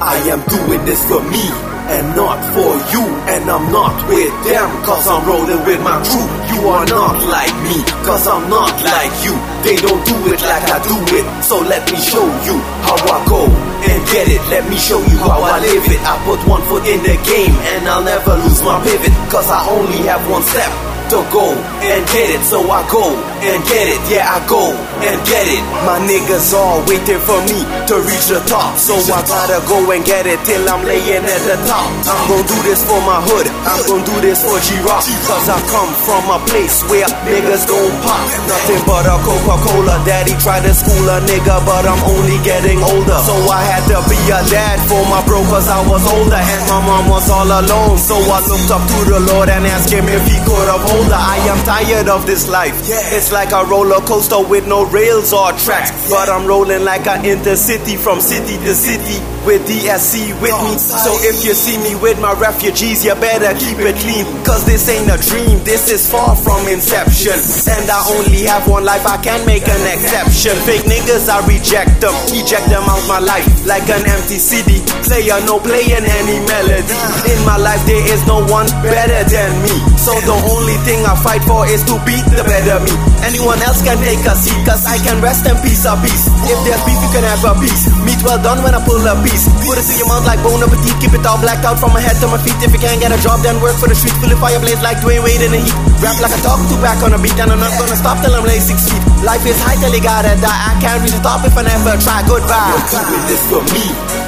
[0.00, 1.46] I am doing this for me
[1.94, 3.04] and not for you.
[3.28, 6.26] And I'm not with them, cause I'm rolling with my crew.
[6.50, 9.34] You are not like me, cause I'm not like you.
[9.62, 13.18] They don't do it like I do it, so let me show you how I
[13.28, 14.42] go and get it.
[14.48, 16.00] Let me show you how I live it.
[16.02, 19.68] I put one foot in the game and I'll never lose my pivot, cause I
[19.68, 21.52] only have one step to go
[21.84, 22.42] and get it.
[22.44, 23.04] So I go
[23.44, 24.00] and get it.
[24.08, 24.72] Yeah, I go
[25.04, 25.64] and get it.
[25.84, 28.76] My niggas all waiting for me to reach the top.
[28.78, 31.88] So I gotta go and get it till I'm laying at the top.
[32.08, 33.46] I'm gonna do this for my hood.
[33.68, 35.04] I'm gonna do this for G-Rock.
[35.28, 38.24] Cause I come from a place where niggas gon' pop.
[38.48, 40.00] Nothing but a Coca-Cola.
[40.04, 43.20] Daddy tried to school a nigga, but I'm only getting older.
[43.24, 46.40] So I had to be a dad for my bro cause I was older.
[46.40, 47.98] And my mom was all alone.
[47.98, 51.14] So I looked up to the Lord and asked him if he could have older.
[51.14, 52.74] I am tired of this life.
[52.88, 53.16] Yeah.
[53.16, 55.90] It's like a roller coaster with no rails or tracks.
[56.08, 60.74] But I'm rolling like an intercity from city to city with DSC with me.
[60.80, 64.24] So if you see me with my refugees, you better keep it clean.
[64.44, 67.36] Cause this ain't a dream, this is far from inception.
[67.68, 70.56] And I only have one life, I can't make an exception.
[70.64, 74.80] Fake niggas, I reject them, eject them out my life like an empty CD.
[75.04, 76.96] Player, no playing any melody.
[77.28, 79.76] In my life, there is no one better than me.
[80.00, 82.92] So the only thing I fight for is to beat the better me.
[83.24, 86.28] Anyone else can take a seat, cause I can rest in peace a peace.
[86.48, 87.88] If there's beef, you can have a piece.
[88.04, 89.33] Meat well done when I pull a piece.
[89.66, 90.94] Put it in your mouth like bone appetit.
[91.02, 92.54] Keep it all blacked out from my head to my feet.
[92.62, 94.14] If you can't get a job, then work for the street.
[94.22, 95.74] Full of fireplace like Dwyane Wade in the heat.
[95.98, 98.30] Rap like I talk to back on a beat, and I'm not gonna stop till
[98.30, 99.02] I'm like six feet.
[99.26, 100.60] Life is high till you gotta die.
[100.70, 102.22] I can't reach the top if I never try.
[102.28, 102.70] Goodbye.
[102.70, 103.84] You're doing this for me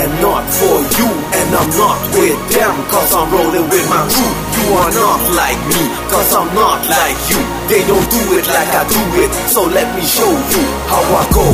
[0.00, 1.08] and not for you.
[1.38, 4.32] And I'm not with them, cause I'm rolling with my crew.
[4.58, 7.40] You are not like me, cause I'm not like you.
[7.70, 11.24] They don't do it like I do it, so let me show you how I
[11.30, 11.46] go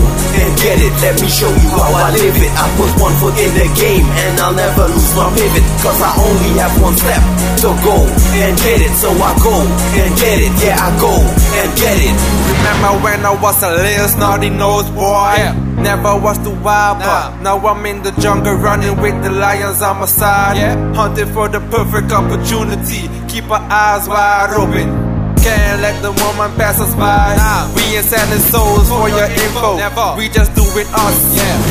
[0.44, 0.92] and get it.
[1.00, 2.52] Let me show you how I live it.
[2.52, 6.12] I put one foot in the game and I'll never lose my pivot, cause I
[6.20, 7.22] only have one step
[7.64, 7.96] to go
[8.44, 8.92] and get it.
[9.00, 9.56] So I go
[9.96, 12.16] and get it, yeah, I go and get it.
[12.52, 15.40] Remember when I was a little snotty nose boy?
[15.80, 20.00] Never was too wild, but now I'm in the jungle running with the lions on
[20.00, 20.56] my side.
[20.94, 23.08] Hunting for the perfect opportunity.
[23.28, 25.03] Keep our eyes wide open.
[25.44, 27.36] Can't let the woman pass us by.
[27.76, 29.76] We ain't selling souls for your info.
[30.16, 31.16] We just do doing us,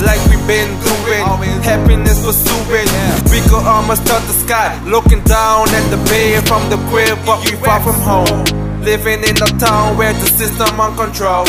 [0.08, 1.24] like we've been doing.
[1.62, 2.88] Happiness pursuing.
[3.28, 7.44] We could almost touch the sky, looking down at the bay from the crib, but
[7.44, 8.46] we far from home.
[8.82, 11.44] Living in a town where the system on control.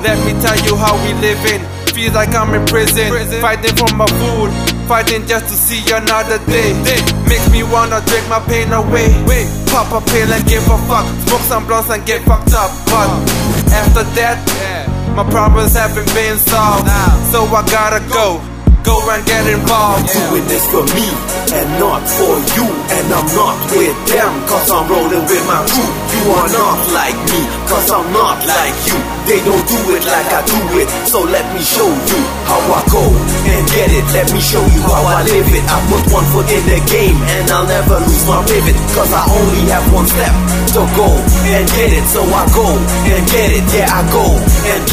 [0.00, 1.60] Let me tell you how we living.
[1.92, 4.50] Feels like I'm in prison, fighting for my food,
[4.86, 6.72] fighting just to see another day.
[7.28, 9.10] Makes me wanna drink my pain away.
[9.70, 12.70] Pop a pill and give a fuck, smoke some blunts and get fucked up.
[12.86, 13.08] But
[13.72, 14.38] after that,
[15.16, 16.88] my problems haven't been solved,
[17.32, 18.40] so I gotta go.
[18.84, 20.12] Go and get involved.
[20.12, 21.08] Doing this for me
[21.56, 22.68] and not for you.
[22.92, 25.88] And I'm not with them, cause I'm rolling with my crew.
[26.12, 28.98] You are not like me, cause I'm not like you.
[29.24, 29.83] They don't do it
[30.14, 33.02] like I do it, so let me show you how I go
[33.50, 34.06] and get it.
[34.14, 35.64] Let me show you how I live it.
[35.66, 39.22] I put one foot in the game and I'll never lose my pivot, cause I
[39.26, 40.34] only have one step
[40.78, 41.08] to go
[41.50, 42.06] and get it.
[42.14, 42.68] So I go
[43.10, 44.24] and get it, yeah, I go
[44.70, 44.83] and.